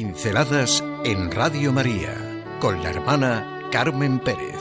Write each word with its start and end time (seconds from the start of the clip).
Pinceladas 0.00 0.84
en 1.04 1.28
Radio 1.32 1.72
María 1.72 2.14
con 2.60 2.80
la 2.84 2.90
hermana 2.90 3.68
Carmen 3.72 4.20
Pérez. 4.20 4.54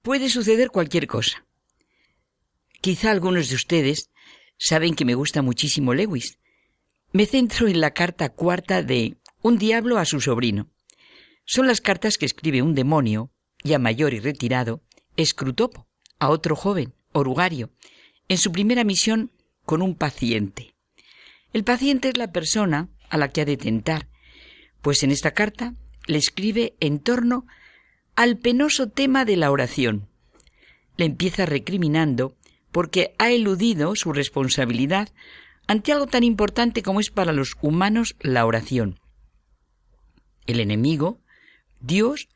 Puede 0.00 0.30
suceder 0.30 0.70
cualquier 0.70 1.06
cosa. 1.06 1.44
Quizá 2.80 3.10
algunos 3.10 3.50
de 3.50 3.56
ustedes 3.56 4.08
saben 4.56 4.94
que 4.94 5.04
me 5.04 5.14
gusta 5.14 5.42
muchísimo 5.42 5.92
Lewis. 5.92 6.38
Me 7.12 7.26
centro 7.26 7.68
en 7.68 7.82
la 7.82 7.90
carta 7.90 8.30
cuarta 8.30 8.82
de 8.82 9.18
Un 9.48 9.56
diablo 9.56 9.96
a 9.96 10.04
su 10.04 10.20
sobrino. 10.20 10.68
Son 11.46 11.66
las 11.66 11.80
cartas 11.80 12.18
que 12.18 12.26
escribe 12.26 12.60
un 12.60 12.74
demonio, 12.74 13.30
ya 13.64 13.78
mayor 13.78 14.12
y 14.12 14.20
retirado, 14.20 14.82
Escrutopo, 15.16 15.88
a 16.18 16.28
otro 16.28 16.54
joven, 16.54 16.92
Orugario, 17.12 17.70
en 18.28 18.36
su 18.36 18.52
primera 18.52 18.84
misión 18.84 19.32
con 19.64 19.80
un 19.80 19.94
paciente. 19.94 20.74
El 21.54 21.64
paciente 21.64 22.10
es 22.10 22.18
la 22.18 22.30
persona 22.30 22.90
a 23.08 23.16
la 23.16 23.30
que 23.30 23.40
ha 23.40 23.44
de 23.46 23.56
tentar, 23.56 24.10
pues 24.82 25.02
en 25.02 25.12
esta 25.12 25.30
carta 25.30 25.72
le 26.06 26.18
escribe 26.18 26.74
en 26.78 26.98
torno 26.98 27.46
al 28.16 28.36
penoso 28.36 28.90
tema 28.90 29.24
de 29.24 29.38
la 29.38 29.50
oración. 29.50 30.10
Le 30.98 31.06
empieza 31.06 31.46
recriminando 31.46 32.36
porque 32.70 33.14
ha 33.16 33.30
eludido 33.30 33.96
su 33.96 34.12
responsabilidad 34.12 35.08
ante 35.66 35.92
algo 35.92 36.06
tan 36.06 36.22
importante 36.22 36.82
como 36.82 37.00
es 37.00 37.08
para 37.08 37.32
los 37.32 37.56
humanos 37.62 38.14
la 38.20 38.44
oración. 38.44 39.00
El 40.48 40.60
enemigo, 40.60 41.20
Dios, 41.78 42.28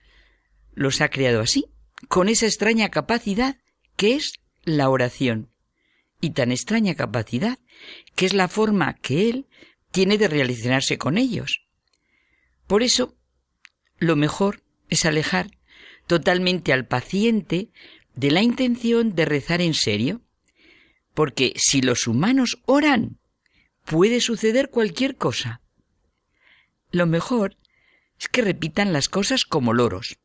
los 0.74 1.00
ha 1.00 1.08
creado 1.08 1.40
así, 1.40 1.64
con 2.08 2.28
esa 2.28 2.44
extraña 2.44 2.90
capacidad 2.90 3.56
que 3.96 4.14
es 4.14 4.34
la 4.64 4.90
oración, 4.90 5.48
y 6.20 6.30
tan 6.30 6.52
extraña 6.52 6.94
capacidad 6.94 7.58
que 8.14 8.26
es 8.26 8.34
la 8.34 8.48
forma 8.48 8.94
que 8.94 9.30
Él 9.30 9.46
tiene 9.90 10.18
de 10.18 10.28
relacionarse 10.28 10.98
con 10.98 11.16
ellos. 11.16 11.62
Por 12.66 12.82
eso, 12.82 13.16
lo 13.98 14.14
mejor 14.14 14.62
es 14.90 15.06
alejar 15.06 15.50
totalmente 16.06 16.74
al 16.74 16.86
paciente 16.86 17.70
de 18.14 18.30
la 18.30 18.42
intención 18.42 19.14
de 19.14 19.24
rezar 19.24 19.62
en 19.62 19.72
serio, 19.72 20.20
porque 21.14 21.54
si 21.56 21.80
los 21.80 22.06
humanos 22.06 22.60
oran, 22.66 23.18
puede 23.86 24.20
suceder 24.20 24.68
cualquier 24.68 25.16
cosa. 25.16 25.62
Lo 26.90 27.06
mejor 27.06 27.56
que 28.28 28.42
repitan 28.42 28.92
las 28.92 29.08
cosas 29.08 29.44
como 29.44 29.72
loros, 29.72 30.18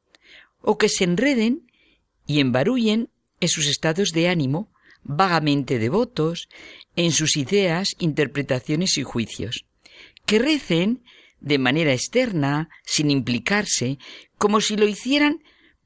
o 0.62 0.78
que 0.78 0.90
se 0.90 1.04
enreden 1.04 1.72
y 2.26 2.40
embarullen 2.40 3.10
en 3.40 3.50
sus 3.50 3.68
estados 3.68 4.12
de 4.12 4.30
ánimo 4.30 4.72
vagamente 5.04 5.80
devotos, 5.80 6.50
en 6.96 7.12
sus 7.12 7.38
ideas, 7.38 7.96
interpretaciones 8.00 8.98
y 8.98 9.04
juicios. 9.04 9.66
Que 10.26 10.40
recen 10.40 11.04
de 11.40 11.58
manera 11.60 11.94
externa, 11.94 12.70
sin 12.84 13.10
implicarse, 13.10 14.00
como 14.38 14.60
si 14.60 14.76
lo 14.76 14.88
hicieran 14.88 15.44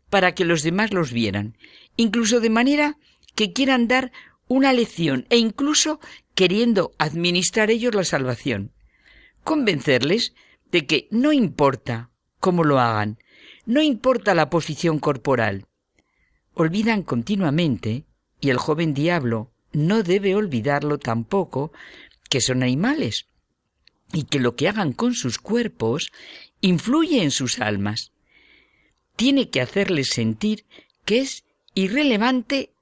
para 0.10 0.34
que 0.34 0.46
los 0.46 0.64
demás 0.64 0.92
los 0.94 1.12
vieran, 1.12 1.56
incluso 1.98 2.40
de 2.40 2.50
manera 2.50 2.98
que 3.36 3.54
quieran 3.54 3.88
dar 3.88 4.12
una 4.48 4.74
lección 4.74 5.26
e 5.30 5.38
incluso 5.38 6.00
queriendo 6.36 6.92
administrar 6.98 7.70
ellos 7.70 7.94
la 7.94 8.04
salvación. 8.04 8.72
Convencerles 9.44 10.34
de 10.72 10.86
que 10.86 11.08
no 11.12 11.34
importa 11.34 12.10
cómo 12.40 12.64
lo 12.64 12.80
hagan, 12.80 13.20
no 13.66 13.82
importa 13.82 14.34
la 14.34 14.50
posición 14.50 15.00
corporal. 15.00 15.66
Olvidan 16.54 17.04
continuamente, 17.04 18.06
y 18.40 18.50
el 18.50 18.58
joven 18.58 18.94
diablo 18.94 19.52
no 19.74 20.04
debe 20.04 20.36
olvidarlo 20.36 20.98
tampoco, 20.98 21.72
que 22.30 22.42
son 22.42 22.64
animales, 22.64 23.28
y 24.14 24.24
que 24.24 24.40
lo 24.40 24.56
que 24.56 24.68
hagan 24.68 24.94
con 24.94 25.14
sus 25.14 25.38
cuerpos 25.38 26.12
influye 26.60 27.24
en 27.24 27.32
sus 27.32 27.60
almas 27.60 28.12
tiene 29.16 29.50
que 29.50 29.62
hacerles 29.62 30.10
sentir 30.10 30.66
que 31.06 31.20
es 31.20 31.44
irrelevante 31.76 32.74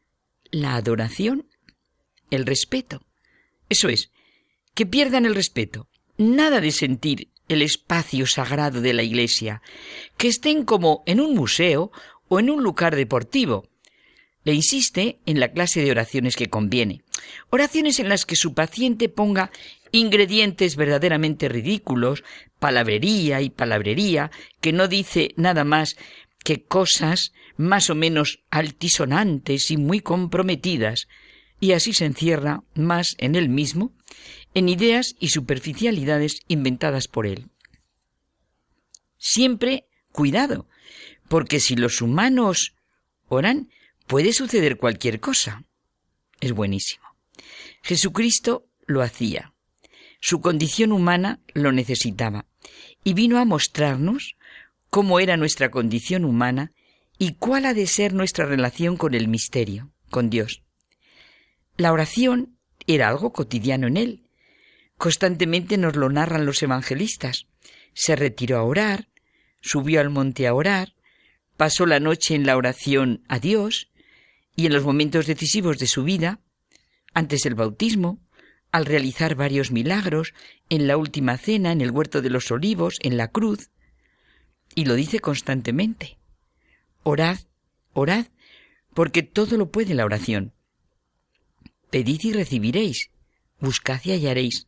la 0.51 0.75
adoración, 0.75 1.47
el 2.31 2.45
respeto. 2.45 3.01
Eso 3.67 3.89
es, 3.89 4.11
que 4.73 4.85
pierdan 4.85 5.25
el 5.25 5.35
respeto. 5.35 5.89
Nada 6.17 6.61
de 6.61 6.72
sentir 6.72 7.29
el 7.49 7.61
espacio 7.61 8.25
sagrado 8.25 8.79
de 8.79 8.93
la 8.93 9.03
iglesia, 9.03 9.61
que 10.17 10.29
estén 10.29 10.63
como 10.63 11.03
en 11.05 11.19
un 11.19 11.35
museo 11.35 11.91
o 12.29 12.39
en 12.39 12.49
un 12.49 12.63
lugar 12.63 12.95
deportivo. 12.95 13.67
Le 14.45 14.53
insiste 14.53 15.19
en 15.25 15.39
la 15.39 15.51
clase 15.51 15.81
de 15.81 15.91
oraciones 15.91 16.37
que 16.37 16.49
conviene. 16.49 17.01
Oraciones 17.49 17.99
en 17.99 18.07
las 18.07 18.25
que 18.25 18.37
su 18.37 18.53
paciente 18.53 19.09
ponga 19.09 19.51
ingredientes 19.91 20.75
verdaderamente 20.75 21.49
ridículos, 21.49 22.23
palabrería 22.59 23.41
y 23.41 23.49
palabrería, 23.49 24.31
que 24.61 24.71
no 24.71 24.87
dice 24.87 25.33
nada 25.35 25.63
más 25.63 25.97
que 26.43 26.63
cosas 26.63 27.33
más 27.57 27.89
o 27.89 27.95
menos 27.95 28.39
altisonantes 28.49 29.71
y 29.71 29.77
muy 29.77 29.99
comprometidas, 29.99 31.07
y 31.59 31.74
así 31.74 31.94
se 31.94 32.06
encierra 32.06 32.64
más 32.74 33.16
en 33.18 33.36
él 33.36 33.50
mismo, 33.50 33.94
en 34.53 34.70
ideas 34.70 35.16
y 35.20 35.30
superficialidades 35.30 36.42
inventadas 36.47 37.08
por 37.08 37.28
él. 37.28 37.50
Siempre 39.18 39.86
cuidado, 40.12 40.68
porque 41.28 41.59
si 41.59 41.75
los 41.75 42.02
humanos 42.02 42.75
oran, 43.28 43.70
puede 44.08 44.34
suceder 44.34 44.78
cualquier 44.78 45.20
cosa. 45.20 45.66
Es 46.40 46.53
buenísimo. 46.53 47.06
Jesucristo 47.84 48.66
lo 48.88 49.02
hacía. 49.02 49.53
Su 50.22 50.41
condición 50.41 50.91
humana 50.91 51.40
lo 51.53 51.72
necesitaba 51.72 52.46
y 53.03 53.14
vino 53.14 53.38
a 53.38 53.46
mostrarnos 53.46 54.36
cómo 54.90 55.20
era 55.20 55.38
nuestra 55.38 55.72
condición 55.72 56.26
humana 56.26 56.74
y 57.18 57.34
cuál 57.36 57.66
ha 57.66 57.74
de 57.74 57.88
ser 57.88 58.14
nuestra 58.14 58.46
relación 58.46 58.97
con 58.97 59.14
el 59.14 59.28
misterio, 59.28 59.91
con 60.09 60.30
Dios. 60.30 60.64
La 61.79 61.94
oración 61.94 62.57
era 62.88 63.07
algo 63.07 63.31
cotidiano 63.31 63.88
en 63.88 63.95
él. 63.95 64.23
Constantemente 64.97 65.78
nos 65.78 65.95
lo 65.95 66.09
narran 66.09 66.45
los 66.45 66.62
evangelistas. 66.62 67.47
Se 67.94 68.17
retiró 68.17 68.57
a 68.57 68.63
orar, 68.63 69.07
subió 69.62 70.01
al 70.01 70.09
monte 70.09 70.45
a 70.45 70.53
orar, 70.53 70.94
pasó 71.56 71.85
la 71.85 72.01
noche 72.01 72.35
en 72.35 72.45
la 72.45 72.57
oración 72.57 73.23
a 73.29 73.40
Dios 73.40 73.90
y 74.57 74.66
en 74.66 74.73
los 74.73 74.84
momentos 74.84 75.25
decisivos 75.25 75.78
de 75.78 75.88
su 75.88 76.03
vida, 76.03 76.41
antes 77.13 77.44
del 77.44 77.56
bautismo, 77.56 78.19
al 78.73 78.85
realizar 78.85 79.35
varios 79.35 79.72
milagros, 79.72 80.34
en 80.67 80.85
la 80.85 80.97
última 80.97 81.38
cena, 81.38 81.72
en 81.72 81.79
el 81.79 81.91
huerto 81.91 82.22
de 82.22 82.29
los 82.29 82.51
olivos, 82.51 82.97
en 83.03 83.16
la 83.16 83.29
cruz, 83.29 83.72
y 84.75 84.84
lo 84.84 84.96
dice 84.96 85.22
constantemente. 85.22 86.17
Orad, 87.03 87.38
orad, 87.94 88.25
porque 88.94 89.23
todo 89.23 89.56
lo 89.56 89.72
puede 89.72 89.94
la 89.94 90.03
oración. 90.03 90.51
Pedid 91.89 92.22
y 92.23 92.33
recibiréis, 92.33 93.09
buscad 93.59 94.00
y 94.03 94.11
hallaréis. 94.11 94.67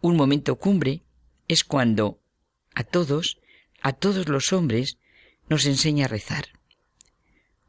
Un 0.00 0.16
momento 0.16 0.56
cumbre 0.56 1.02
es 1.48 1.64
cuando 1.64 2.20
a 2.74 2.84
todos, 2.84 3.38
a 3.82 3.92
todos 3.92 4.28
los 4.28 4.52
hombres, 4.52 4.98
nos 5.48 5.64
enseña 5.64 6.04
a 6.04 6.08
rezar. 6.08 6.46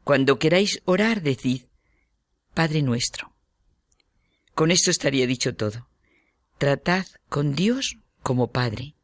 Cuando 0.04 0.38
queráis 0.38 0.82
orar, 0.84 1.22
decid, 1.22 1.62
Padre 2.54 2.82
nuestro. 2.82 3.32
Con 4.54 4.70
esto 4.70 4.90
estaría 4.90 5.26
dicho 5.26 5.54
todo. 5.54 5.88
Tratad 6.58 7.06
con 7.28 7.54
Dios 7.54 7.98
como 8.22 8.50
Padre. 8.50 8.94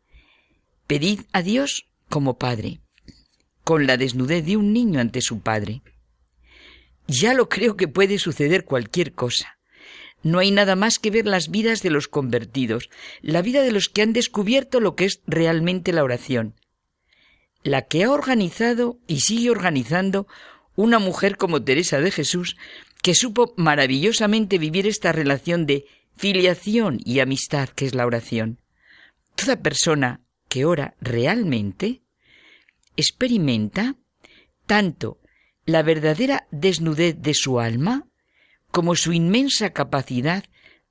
Pedid 0.87 1.23
a 1.33 1.43
Dios 1.43 1.89
como 2.09 2.39
padre, 2.39 2.81
con 3.65 3.89
la 3.89 3.97
desnudez 3.97 4.45
de 4.47 4.57
un 4.57 4.73
niño 4.73 5.01
ante 5.01 5.21
su 5.21 5.41
padre. 5.41 5.83
Ya 7.07 7.35
lo 7.35 7.49
creo 7.49 7.77
que 7.77 7.89
puede 7.89 8.19
suceder 8.19 8.65
cualquier 8.65 9.13
cosa. 9.13 9.59
No 10.23 10.41
hay 10.41 10.51
nada 10.51 10.75
más 10.75 10.99
que 10.99 11.11
ver 11.11 11.27
las 11.27 11.51
vidas 11.51 11.83
de 11.83 11.91
los 11.91 12.09
convertidos, 12.09 12.91
la 13.21 13.43
vida 13.43 13.63
de 13.63 13.71
los 13.71 13.89
que 13.89 14.03
han 14.03 14.13
descubierto 14.13 14.81
lo 14.81 14.97
que 14.97 15.05
es 15.05 15.21
realmente 15.27 15.93
la 15.93 16.03
oración. 16.03 16.55
La 17.63 17.83
que 17.83 18.05
ha 18.05 18.11
organizado 18.11 18.99
y 19.07 19.21
sigue 19.21 19.51
organizando 19.51 20.27
una 20.75 20.99
mujer 20.99 21.37
como 21.37 21.63
Teresa 21.63 22.01
de 22.01 22.11
Jesús, 22.11 22.57
que 23.03 23.15
supo 23.15 23.55
maravillosamente 23.57 24.59
vivir 24.59 24.87
esta 24.87 25.13
relación 25.13 25.65
de 25.67 25.87
filiación 26.17 26.99
y 27.05 27.21
amistad 27.21 27.69
que 27.69 27.87
es 27.87 27.95
la 27.95 28.07
oración. 28.07 28.61
Toda 29.37 29.63
persona 29.63 30.23
que 30.49 30.65
ora 30.65 30.97
realmente 31.01 32.03
experimenta 32.97 33.97
tanto 34.67 35.21
la 35.67 35.83
verdadera 35.83 36.47
desnudez 36.51 37.17
de 37.21 37.35
su 37.35 37.61
alma 37.61 38.07
como 38.71 38.95
su 38.95 39.13
inmensa 39.13 39.73
capacidad 39.73 40.45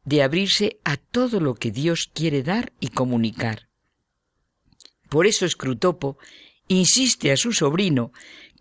de 0.04 0.22
abrirse 0.22 0.80
a 0.84 0.98
todo 0.98 1.40
lo 1.40 1.56
que 1.56 1.72
Dios 1.72 2.10
quiere 2.14 2.44
dar 2.44 2.74
y 2.80 2.90
comunicar. 2.90 3.70
Por 5.10 5.28
eso 5.28 5.48
Scrutopo 5.48 6.18
insiste 6.68 7.32
a 7.32 7.38
su 7.38 7.54
sobrino 7.54 8.12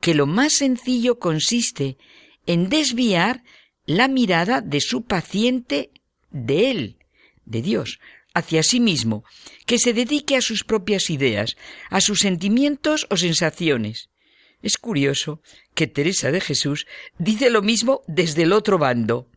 que 0.01 0.15
lo 0.15 0.27
más 0.27 0.55
sencillo 0.55 1.19
consiste 1.19 1.99
en 2.47 2.69
desviar 2.69 3.43
la 3.87 4.09
mirada 4.09 4.61
de 4.61 4.81
su 4.81 5.05
paciente 5.05 5.91
de 6.31 6.71
él, 6.71 6.99
de 7.45 7.63
Dios, 7.63 8.01
hacia 8.35 8.63
sí 8.63 8.81
mismo, 8.81 9.25
que 9.67 9.79
se 9.79 9.93
dedique 9.93 10.37
a 10.37 10.43
sus 10.43 10.65
propias 10.65 11.11
ideas, 11.11 11.57
a 11.91 12.01
sus 12.01 12.21
sentimientos 12.21 13.07
o 13.11 13.17
sensaciones. 13.17 14.11
Es 14.63 14.79
curioso 14.79 15.43
que 15.75 15.87
Teresa 15.87 16.31
de 16.31 16.41
Jesús 16.41 16.87
dice 17.19 17.51
lo 17.51 17.63
mismo 17.63 18.03
desde 18.07 18.43
el 18.43 18.53
otro 18.53 18.79
bando. 18.79 19.29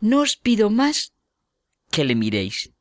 No 0.00 0.20
os 0.20 0.36
pido 0.36 0.70
más 0.70 1.12
que 1.90 2.04
le 2.04 2.14
miréis. 2.14 2.72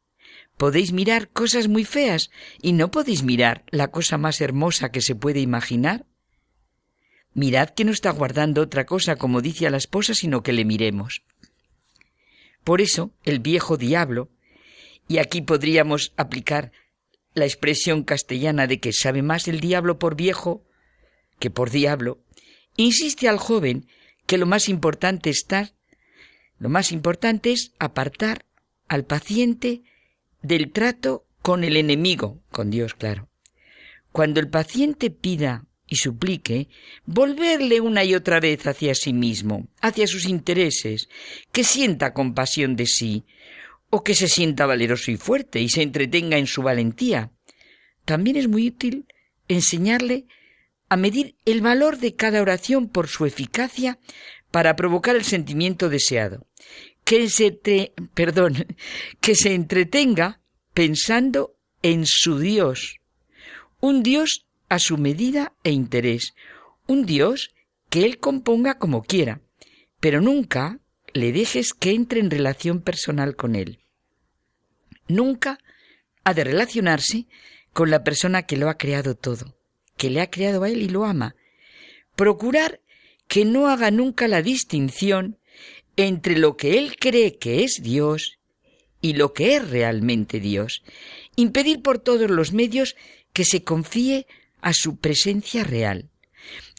Podéis 0.57 0.91
mirar 0.91 1.29
cosas 1.29 1.67
muy 1.67 1.85
feas 1.85 2.31
y 2.61 2.73
no 2.73 2.91
podéis 2.91 3.23
mirar 3.23 3.63
la 3.69 3.89
cosa 3.89 4.17
más 4.17 4.41
hermosa 4.41 4.91
que 4.91 5.01
se 5.01 5.15
puede 5.15 5.39
imaginar. 5.39 6.05
Mirad 7.33 7.69
que 7.69 7.85
no 7.85 7.91
está 7.91 8.09
guardando 8.11 8.61
otra 8.61 8.85
cosa, 8.85 9.15
como 9.15 9.41
dice 9.41 9.67
a 9.67 9.69
la 9.69 9.77
esposa, 9.77 10.13
sino 10.13 10.43
que 10.43 10.51
le 10.51 10.65
miremos. 10.65 11.23
Por 12.63 12.81
eso 12.81 13.13
el 13.23 13.39
viejo 13.39 13.77
diablo, 13.77 14.29
y 15.07 15.19
aquí 15.19 15.41
podríamos 15.41 16.13
aplicar 16.17 16.71
la 17.33 17.45
expresión 17.45 18.03
castellana 18.03 18.67
de 18.67 18.79
que 18.79 18.91
sabe 18.91 19.21
más 19.21 19.47
el 19.47 19.59
diablo 19.59 19.97
por 19.97 20.15
viejo 20.15 20.65
que 21.39 21.49
por 21.49 21.69
diablo, 21.69 22.19
insiste 22.83 23.27
al 23.27 23.37
joven 23.37 23.87
que 24.25 24.37
lo 24.37 24.45
más 24.45 24.69
importante 24.69 25.29
está, 25.29 25.71
lo 26.59 26.69
más 26.69 26.91
importante 26.91 27.51
es 27.51 27.73
apartar 27.79 28.45
al 28.87 29.05
paciente 29.05 29.83
del 30.41 30.71
trato 30.71 31.25
con 31.41 31.63
el 31.63 31.77
enemigo, 31.77 32.41
con 32.51 32.69
Dios, 32.69 32.93
claro. 32.93 33.29
Cuando 34.11 34.39
el 34.39 34.49
paciente 34.49 35.09
pida 35.09 35.65
y 35.87 35.95
suplique, 35.95 36.67
volverle 37.05 37.81
una 37.81 38.03
y 38.03 38.13
otra 38.13 38.39
vez 38.39 38.67
hacia 38.67 38.93
sí 38.93 39.13
mismo, 39.13 39.67
hacia 39.81 40.07
sus 40.07 40.25
intereses, 40.25 41.09
que 41.51 41.63
sienta 41.63 42.13
compasión 42.13 42.75
de 42.75 42.85
sí, 42.85 43.25
o 43.89 44.03
que 44.03 44.13
se 44.13 44.27
sienta 44.27 44.65
valeroso 44.65 45.11
y 45.11 45.17
fuerte 45.17 45.59
y 45.59 45.69
se 45.69 45.81
entretenga 45.81 46.37
en 46.37 46.47
su 46.47 46.61
valentía. 46.61 47.31
También 48.05 48.37
es 48.37 48.47
muy 48.47 48.67
útil 48.67 49.05
enseñarle 49.47 50.27
a 50.89 50.97
medir 50.97 51.35
el 51.45 51.61
valor 51.61 51.99
de 51.99 52.15
cada 52.15 52.41
oración 52.41 52.89
por 52.89 53.07
su 53.07 53.25
eficacia 53.25 53.99
para 54.51 54.75
provocar 54.75 55.15
el 55.15 55.23
sentimiento 55.23 55.89
deseado. 55.89 56.47
Que 57.03 57.29
se, 57.29 57.51
perdón, 58.13 58.67
que 59.21 59.35
se 59.35 59.53
entretenga 59.53 60.41
pensando 60.73 61.55
en 61.81 62.05
su 62.05 62.39
Dios, 62.39 62.99
un 63.79 64.03
Dios 64.03 64.47
a 64.67 64.79
su 64.79 64.97
medida 64.97 65.53
e 65.63 65.71
interés, 65.71 66.33
un 66.87 67.05
Dios 67.05 67.53
que 67.89 68.05
él 68.05 68.19
componga 68.19 68.77
como 68.77 69.03
quiera, 69.03 69.41
pero 69.99 70.21
nunca 70.21 70.79
le 71.13 71.31
dejes 71.31 71.73
que 71.73 71.91
entre 71.91 72.19
en 72.19 72.29
relación 72.29 72.81
personal 72.81 73.35
con 73.35 73.55
él. 73.55 73.79
Nunca 75.07 75.59
ha 76.23 76.33
de 76.33 76.43
relacionarse 76.43 77.27
con 77.73 77.89
la 77.89 78.03
persona 78.03 78.43
que 78.43 78.57
lo 78.57 78.69
ha 78.69 78.77
creado 78.77 79.15
todo, 79.15 79.58
que 79.99 80.09
le 80.09 80.21
ha 80.21 80.31
creado 80.31 80.63
a 80.63 80.69
él 80.69 80.81
y 80.81 80.87
lo 80.87 81.03
ama. 81.03 81.35
Procurar 82.15 82.79
que 83.27 83.43
no 83.43 83.67
haga 83.67 83.91
nunca 83.91 84.29
la 84.29 84.41
distinción 84.41 85.37
entre 85.97 86.37
lo 86.37 86.55
que 86.55 86.77
él 86.77 86.95
cree 86.97 87.37
que 87.37 87.65
es 87.65 87.81
Dios 87.83 88.39
y 89.01 89.13
lo 89.13 89.33
que 89.33 89.57
es 89.57 89.69
realmente 89.69 90.39
Dios. 90.39 90.83
Impedir 91.35 91.81
por 91.81 91.99
todos 91.99 92.31
los 92.31 92.53
medios 92.53 92.95
que 93.33 93.43
se 93.43 93.65
confíe 93.65 94.25
a 94.61 94.73
su 94.73 94.97
presencia 94.97 95.65
real, 95.65 96.09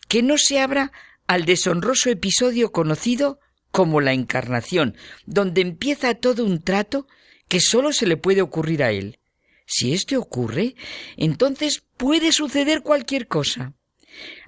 que 0.08 0.22
no 0.22 0.38
se 0.38 0.58
abra 0.58 0.90
al 1.26 1.44
deshonroso 1.44 2.08
episodio 2.08 2.72
conocido 2.72 3.38
como 3.70 4.00
la 4.00 4.14
encarnación, 4.14 4.96
donde 5.26 5.60
empieza 5.60 6.14
todo 6.14 6.46
un 6.46 6.62
trato 6.62 7.06
que 7.48 7.60
sólo 7.60 7.92
se 7.92 8.06
le 8.06 8.16
puede 8.16 8.40
ocurrir 8.40 8.82
a 8.82 8.92
él. 8.92 9.19
Si 9.72 9.92
esto 9.92 10.18
ocurre, 10.18 10.74
entonces 11.16 11.84
puede 11.96 12.32
suceder 12.32 12.82
cualquier 12.82 13.28
cosa. 13.28 13.72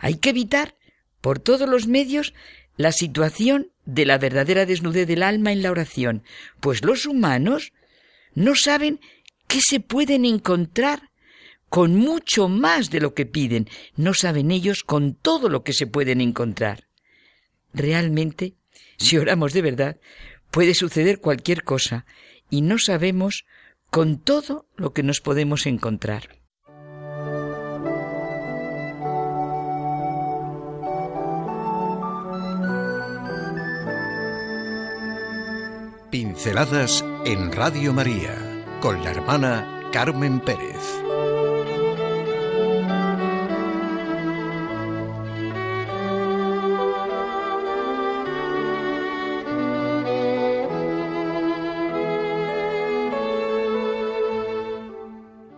Hay 0.01 0.17
que 0.17 0.31
evitar, 0.31 0.75
por 1.21 1.39
todos 1.39 1.69
los 1.69 1.87
medios, 1.87 2.35
la 2.77 2.91
situación 2.91 3.71
de 3.85 4.05
la 4.05 4.19
verdadera 4.19 4.67
desnudez 4.67 5.07
del 5.07 5.23
alma 5.23 5.53
en 5.53 5.63
la 5.63 5.71
oración, 5.71 6.25
pues 6.59 6.85
los 6.85 7.07
humanos 7.07 7.73
no 8.35 8.57
saben 8.57 8.99
qué 9.47 9.61
se 9.61 9.79
pueden 9.79 10.25
encontrar 10.25 11.11
con 11.69 11.95
mucho 11.95 12.49
más 12.49 12.91
de 12.91 13.01
lo 13.01 13.15
que 13.15 13.25
piden. 13.25 13.69
No 13.95 14.15
saben 14.15 14.51
ellos 14.51 14.83
con 14.83 15.15
todo 15.15 15.49
lo 15.49 15.63
que 15.63 15.73
se 15.73 15.87
pueden 15.87 16.21
encontrar. 16.21 16.89
Realmente, 17.73 18.55
si 18.99 19.19
oramos 19.19 19.53
de 19.53 19.63
verdad, 19.63 20.01
puede 20.51 20.75
suceder 20.75 21.21
cualquier 21.21 21.63
cosa 21.63 22.07
y 22.51 22.63
no 22.63 22.79
sabemos 22.81 23.45
con 23.93 24.17
todo 24.17 24.65
lo 24.75 24.94
que 24.94 25.03
nos 25.03 25.21
podemos 25.21 25.67
encontrar. 25.67 26.23
Pinceladas 36.11 37.05
en 37.27 37.53
Radio 37.53 37.93
María 37.93 38.65
con 38.81 39.05
la 39.05 39.11
hermana 39.11 39.91
Carmen 39.93 40.41
Pérez. 40.41 41.01